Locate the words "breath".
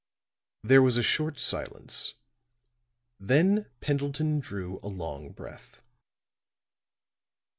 5.31-5.83